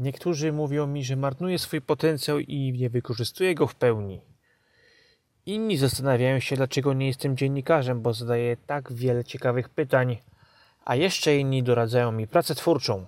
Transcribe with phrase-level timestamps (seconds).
[0.00, 4.20] Niektórzy mówią mi, że marnuję swój potencjał i nie wykorzystuję go w pełni.
[5.46, 10.16] Inni zastanawiają się, dlaczego nie jestem dziennikarzem, bo zadaję tak wiele ciekawych pytań,
[10.84, 13.06] a jeszcze inni doradzają mi pracę twórczą.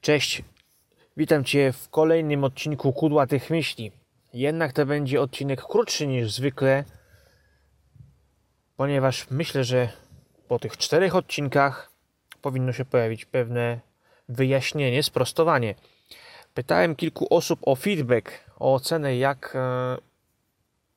[0.00, 0.42] Cześć,
[1.16, 3.92] witam Cię w kolejnym odcinku Kudłatych Myśli.
[4.32, 6.84] Jednak to będzie odcinek krótszy niż zwykle,
[8.76, 9.88] ponieważ myślę, że
[10.48, 11.90] po tych czterech odcinkach
[12.42, 13.85] powinno się pojawić pewne
[14.28, 15.74] wyjaśnienie, sprostowanie.
[16.54, 19.96] Pytałem kilku osób o feedback, o ocenę, jak e,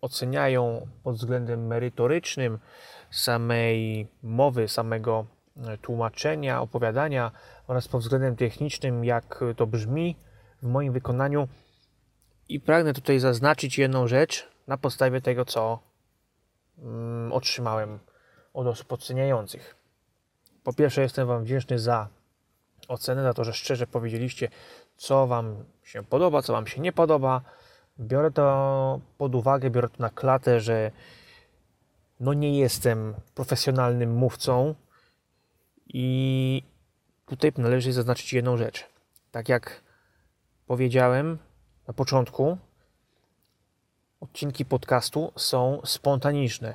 [0.00, 2.58] oceniają pod względem merytorycznym
[3.10, 7.30] samej mowy, samego e, tłumaczenia, opowiadania
[7.66, 10.16] oraz pod względem technicznym, jak to brzmi
[10.62, 11.48] w moim wykonaniu.
[12.48, 15.78] I pragnę tutaj zaznaczyć jedną rzecz na podstawie tego, co
[16.78, 17.98] mm, otrzymałem
[18.54, 19.76] od osób oceniających.
[20.64, 22.08] Po pierwsze, jestem Wam wdzięczny za
[22.88, 24.48] ocenę, za to, że szczerze powiedzieliście,
[24.96, 27.40] co Wam się podoba, co Wam się nie podoba.
[28.00, 30.90] Biorę to pod uwagę, biorę to na klatę, że
[32.20, 34.74] no nie jestem profesjonalnym mówcą
[35.86, 36.62] i
[37.26, 38.86] tutaj należy zaznaczyć jedną rzecz.
[39.30, 39.82] Tak jak
[40.66, 41.38] powiedziałem
[41.88, 42.58] na początku,
[44.20, 46.74] odcinki podcastu są spontaniczne.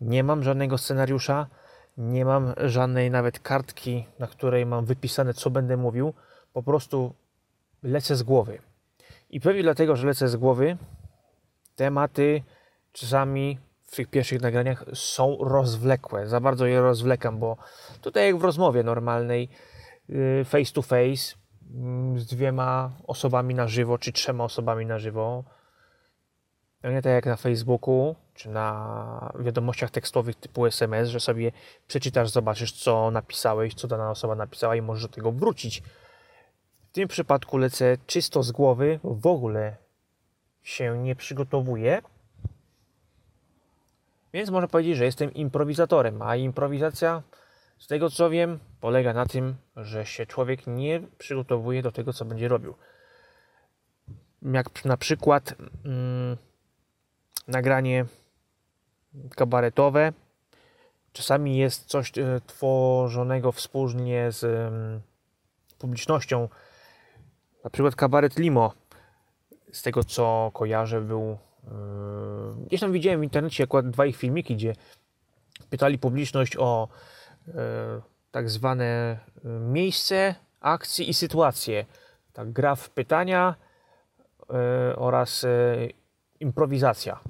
[0.00, 1.46] Nie mam żadnego scenariusza,
[1.96, 6.14] nie mam żadnej nawet kartki, na której mam wypisane, co będę mówił.
[6.52, 7.14] Po prostu
[7.82, 8.58] lecę z głowy.
[9.30, 10.76] I pewnie dlatego, że lecę z głowy,
[11.76, 12.42] tematy
[12.92, 16.26] czasami w tych pierwszych nagraniach są rozwlekłe.
[16.26, 17.56] Za bardzo je rozwlekam, bo
[18.00, 19.48] tutaj jak w rozmowie normalnej,
[20.10, 21.34] y, face to face,
[21.74, 25.44] mm, z dwiema osobami na żywo, czy trzema osobami na żywo,
[26.84, 31.52] no nie tak jak na Facebooku, czy na wiadomościach tekstowych typu SMS, że sobie
[31.86, 35.82] przeczytasz, zobaczysz, co napisałeś, co dana osoba napisała i możesz do tego wrócić.
[36.90, 39.76] W tym przypadku lecę czysto z głowy, w ogóle
[40.62, 42.02] się nie przygotowuję.
[44.32, 47.22] Więc można powiedzieć, że jestem improwizatorem, a improwizacja,
[47.78, 52.24] z tego co wiem, polega na tym, że się człowiek nie przygotowuje do tego, co
[52.24, 52.74] będzie robił.
[54.42, 55.54] Jak na przykład.
[55.84, 56.36] Mm,
[57.48, 58.06] nagranie
[59.36, 60.12] kabaretowe.
[61.12, 64.72] Czasami jest coś e, tworzonego wspólnie z
[65.78, 66.48] publicznością.
[67.64, 68.72] Na przykład kabaret Limo.
[69.72, 71.22] Z tego co kojarzę, był.
[71.22, 71.38] E,
[72.66, 74.72] gdzieś tam widziałem w internecie akurat dwa ich filmiki, gdzie
[75.70, 76.88] pytali publiczność o
[77.48, 77.52] e,
[78.30, 81.86] tak zwane miejsce akcji i sytuacje.
[82.32, 83.54] Tak, gra w pytania
[84.96, 85.46] oraz
[86.44, 87.20] improwizacja.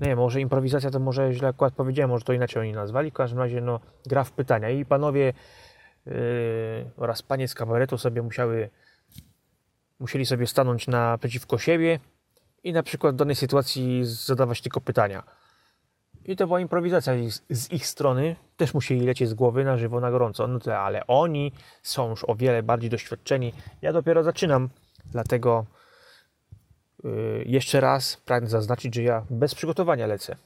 [0.00, 3.10] Nie wiem, może improwizacja to może źle akurat powiedziałem, może to inaczej oni nazwali.
[3.10, 4.70] W każdym razie, no, gra w pytania.
[4.70, 5.32] I panowie
[6.06, 6.12] yy,
[6.96, 8.70] oraz panie z kabaretu sobie musiały,
[9.98, 12.00] musieli sobie stanąć naprzeciwko siebie
[12.64, 15.22] i na przykład w danej sytuacji zadawać tylko pytania.
[16.24, 18.36] I to była improwizacja z, z ich strony.
[18.56, 20.46] Też musieli lecieć z głowy na żywo, na gorąco.
[20.46, 23.52] No to, ale oni są już o wiele bardziej doświadczeni.
[23.82, 24.68] Ja dopiero zaczynam,
[25.06, 25.66] dlatego
[27.46, 30.36] jeszcze raz pragnę zaznaczyć, że ja bez przygotowania lecę.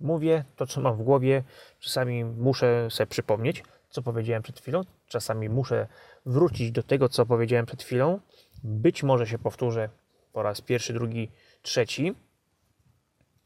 [0.00, 1.42] Mówię to, co mam w głowie.
[1.80, 4.82] Czasami muszę sobie przypomnieć, co powiedziałem przed chwilą.
[5.08, 5.86] Czasami muszę
[6.26, 8.20] wrócić do tego, co powiedziałem przed chwilą.
[8.64, 9.88] Być może się powtórzę
[10.32, 11.30] po raz pierwszy, drugi,
[11.62, 12.14] trzeci.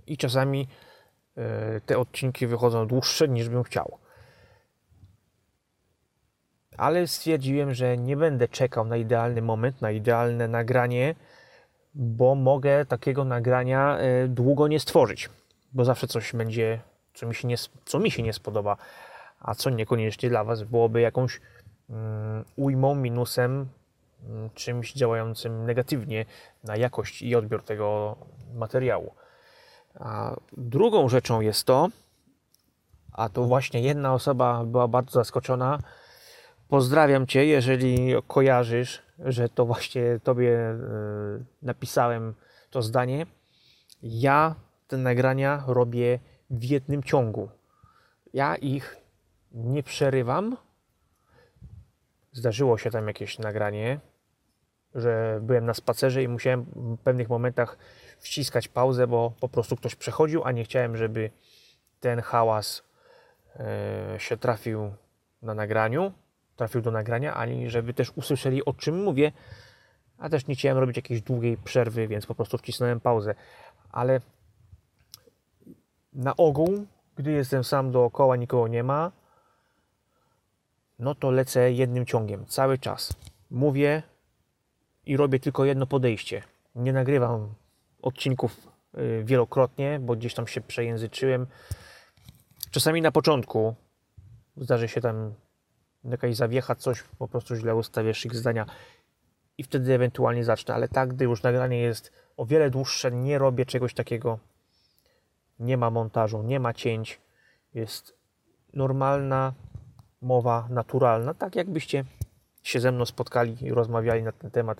[0.07, 0.69] I czasami
[1.39, 3.99] y, te odcinki wychodzą dłuższe niż bym chciał.
[6.77, 11.15] Ale stwierdziłem, że nie będę czekał na idealny moment, na idealne nagranie
[11.95, 15.31] bo mogę takiego nagrania e, długo nie stworzyć,
[15.73, 16.81] bo zawsze coś będzie,
[17.15, 18.77] co mi się nie, co mi się nie spodoba,
[19.41, 21.41] a co niekoniecznie dla Was byłoby jakąś
[21.89, 21.99] um,
[22.57, 23.69] ujmą, minusem,
[24.29, 26.25] um, czymś działającym negatywnie
[26.65, 28.17] na jakość i odbiór tego
[28.55, 29.15] materiału.
[30.01, 31.89] A drugą rzeczą jest to,
[33.13, 35.79] a to właśnie jedna osoba była bardzo zaskoczona.
[36.69, 40.77] Pozdrawiam Cię, jeżeli kojarzysz że to właśnie Tobie e,
[41.63, 42.35] napisałem
[42.71, 43.27] to zdanie.
[44.03, 44.55] Ja
[44.89, 46.19] te nagrania robię
[46.51, 47.49] w jednym ciągu.
[48.33, 48.97] Ja ich
[49.53, 50.57] nie przerywam.
[52.33, 54.01] Zdarzyło się tam jakieś nagranie,
[54.95, 57.79] że byłem na spacerze i musiałem w pewnych momentach
[58.19, 61.31] wciskać pauzę, bo po prostu ktoś przechodził, a nie chciałem, żeby
[62.01, 62.83] ten hałas
[63.57, 64.93] e, się trafił
[65.43, 66.13] na nagraniu
[66.61, 69.33] trafił do nagrania, ani żeby też usłyszeli o czym mówię,
[70.19, 73.35] a też nie chciałem robić jakiejś długiej przerwy, więc po prostu wcisnąłem pauzę.
[73.93, 74.21] Ale
[76.13, 76.87] na ogół,
[77.17, 79.13] gdy jestem sam dookoła, nikogo nie ma,
[80.99, 83.13] no to lecę jednym ciągiem, cały czas.
[83.51, 84.03] Mówię
[85.07, 86.43] i robię tylko jedno podejście.
[86.75, 87.55] Nie nagrywam
[88.03, 88.69] odcinków
[88.99, 91.47] y, wielokrotnie, bo gdzieś tam się przejęzyczyłem.
[92.71, 93.75] Czasami na początku
[94.57, 95.35] zdarzy się tam
[96.05, 98.67] jakaś zawiecha, coś po prostu źle ustawiasz ich zdania
[99.59, 103.67] i wtedy ewentualnie zacznę, ale tak, gdy już nagranie jest o wiele dłuższe, nie robię
[103.67, 104.39] czegoś takiego.
[105.59, 107.21] Nie ma montażu, nie ma cięć.
[107.75, 108.15] Jest
[108.75, 109.53] normalna
[110.23, 112.05] mowa, naturalna, tak jakbyście
[112.63, 114.79] się ze mną spotkali i rozmawiali na ten temat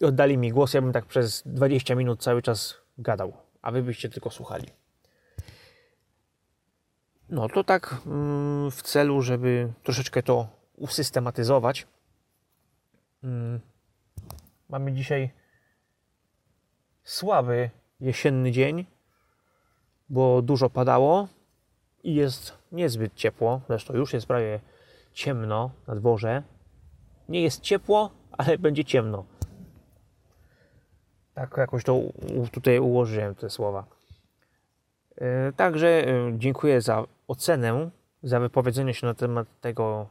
[0.00, 3.82] i oddali mi głos, ja bym tak przez 20 minut cały czas gadał, a wy
[3.82, 4.66] byście tylko słuchali.
[7.30, 11.86] No to tak mm, w celu, żeby troszeczkę to usystematyzować.
[13.24, 13.60] Mm,
[14.68, 15.30] mamy dzisiaj
[17.04, 17.70] słaby
[18.00, 18.86] jesienny dzień,
[20.08, 21.28] bo dużo padało
[22.02, 23.60] i jest niezbyt ciepło.
[23.68, 24.60] Zresztą już jest prawie
[25.12, 26.42] ciemno na dworze.
[27.28, 29.24] Nie jest ciepło, ale będzie ciemno.
[31.34, 32.00] Tak jakoś to
[32.52, 33.95] tutaj ułożyłem te słowa.
[35.18, 37.90] E, także e, dziękuję za ocenę,
[38.22, 40.08] za wypowiedzenie się na temat tego,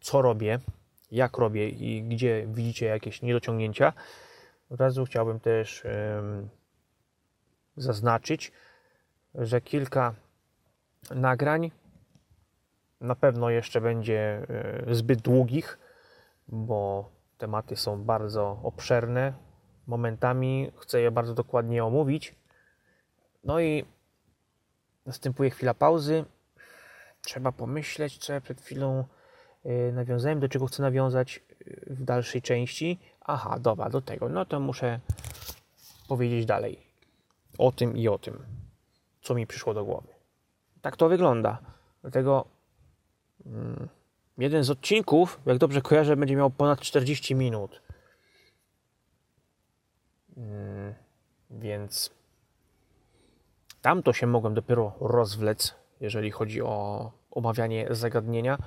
[0.00, 0.58] co robię,
[1.10, 3.92] jak robię i gdzie widzicie jakieś niedociągnięcia.
[4.70, 5.82] Od razu chciałbym też
[7.76, 8.52] zaznaczyć,
[9.34, 10.14] że kilka
[11.10, 11.70] nagrań
[13.00, 14.46] na pewno jeszcze będzie
[14.88, 15.78] e, zbyt długich,
[16.48, 19.32] bo tematy są bardzo obszerne.
[19.86, 22.34] Momentami chcę je bardzo dokładnie omówić.
[23.44, 23.84] No i
[25.06, 26.24] następuje chwila pauzy.
[27.22, 29.04] Trzeba pomyśleć, co ja przed chwilą
[29.64, 32.98] e, nawiązałem, do czego chcę nawiązać e, w dalszej części.
[33.20, 34.28] Aha, dobra, do tego.
[34.28, 35.00] No to muszę
[36.08, 36.78] powiedzieć dalej
[37.58, 38.42] o tym i o tym,
[39.22, 40.08] co mi przyszło do głowy.
[40.82, 41.58] Tak to wygląda.
[42.02, 42.44] Dlatego
[43.46, 43.88] mm,
[44.38, 47.82] jeden z odcinków, jak dobrze kojarzę, będzie miał ponad 40 minut.
[50.36, 50.94] Mm,
[51.50, 52.10] więc
[53.82, 58.58] tam to się mogłem dopiero rozwlec, jeżeli chodzi o omawianie zagadnienia.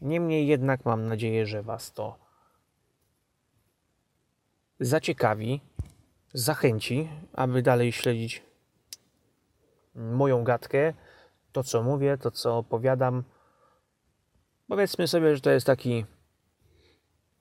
[0.00, 2.18] Niemniej jednak mam nadzieję, że Was to
[4.80, 5.60] zaciekawi,
[6.32, 8.42] zachęci, aby dalej śledzić
[9.94, 10.94] moją gadkę,
[11.52, 13.24] to co mówię, to co opowiadam.
[14.68, 16.04] Powiedzmy sobie, że to jest taki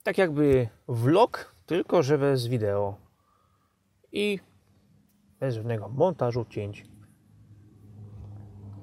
[0.04, 2.96] tak jakby vlog, tylko że bez wideo
[4.12, 4.40] i
[5.40, 6.86] bez żadnego montażu, cięć.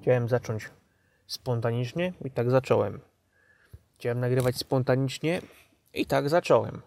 [0.00, 0.70] Chciałem zacząć
[1.26, 3.00] spontanicznie i tak zacząłem.
[3.98, 5.40] Chciałem nagrywać spontanicznie
[5.94, 6.82] i tak zacząłem.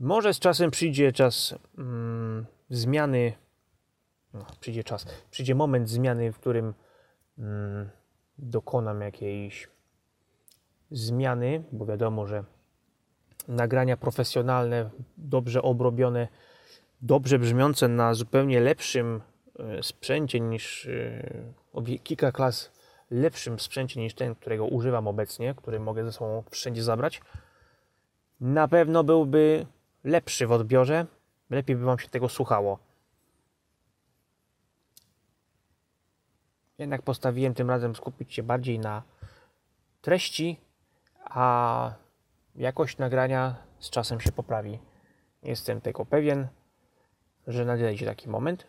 [0.00, 3.32] Może z czasem przyjdzie czas mm, zmiany,
[4.34, 6.74] no, przyjdzie czas, przyjdzie moment zmiany, w którym
[7.38, 7.90] mm,
[8.38, 9.68] dokonam jakiejś
[10.90, 12.44] zmiany, bo wiadomo, że
[13.48, 16.28] nagrania profesjonalne, dobrze obrobione,
[17.02, 19.20] dobrze brzmiące na zupełnie lepszym
[19.58, 22.70] e, sprzęcie niż e, kilka klas
[23.10, 27.20] lepszym sprzęcie niż ten, którego używam obecnie, który mogę ze sobą wszędzie zabrać,
[28.40, 29.66] na pewno byłby
[30.04, 31.06] lepszy w odbiorze,
[31.50, 32.78] lepiej by Wam się tego słuchało.
[36.78, 39.02] Jednak postawiłem tym razem skupić się bardziej na
[40.00, 40.60] treści,
[41.24, 41.94] a
[42.54, 44.78] jakość nagrania z czasem się poprawi.
[45.42, 46.48] Jestem tego pewien,
[47.46, 48.66] że nadejdzie taki moment.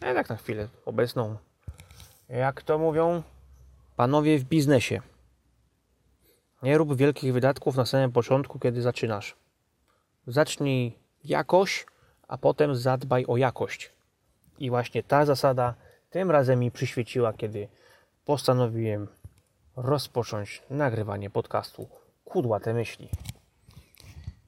[0.00, 1.36] A jednak na chwilę obecną,
[2.28, 3.22] jak to mówią
[3.96, 5.00] panowie w biznesie.
[6.62, 9.36] Nie rób wielkich wydatków na samym początku, kiedy zaczynasz.
[10.26, 10.92] Zacznij
[11.24, 11.86] jakoś,
[12.28, 13.92] a potem zadbaj o jakość.
[14.58, 15.74] I właśnie ta zasada
[16.10, 17.68] tym razem mi przyświeciła, kiedy
[18.24, 19.08] postanowiłem
[19.76, 21.88] rozpocząć nagrywanie podcastu
[22.24, 23.08] Kudłate Myśli.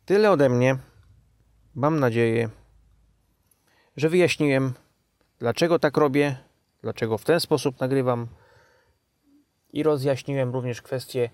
[0.05, 0.79] Tyle ode mnie.
[1.75, 2.49] Mam nadzieję,
[4.00, 4.73] że wyjaśniłem,
[5.38, 6.37] dlaczego tak robię,
[6.83, 8.26] dlaczego w ten sposób nagrywam
[9.73, 11.30] i rozjaśniłem również kwestię,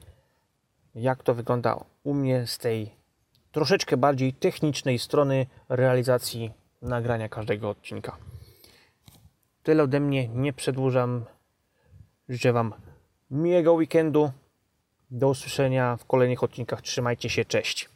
[0.94, 2.90] jak to wygląda u mnie z tej
[3.52, 8.16] troszeczkę bardziej technicznej strony realizacji nagrania każdego odcinka.
[9.62, 11.24] Tyle ode mnie, nie przedłużam.
[12.28, 12.74] Życzę Wam
[13.30, 14.32] miłego weekendu.
[15.10, 16.82] Do usłyszenia w kolejnych odcinkach.
[16.82, 17.95] Trzymajcie się, cześć.